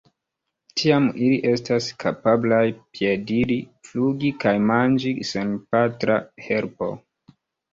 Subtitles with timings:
[0.79, 2.63] Tiam ili estas kapablaj
[2.97, 3.59] piediri,
[3.91, 6.17] flugi kaj manĝi sen patra
[6.49, 6.91] helpo.